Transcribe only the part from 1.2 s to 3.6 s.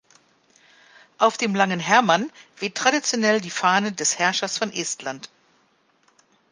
dem "Langen Hermann" weht traditionell die